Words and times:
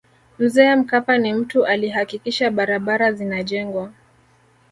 mzee 0.39 0.75
mkapa 0.75 1.17
ni 1.17 1.33
mtu 1.33 1.65
alihakikisha 1.65 2.51
barabara 2.51 3.13
zinajengwa 3.13 3.91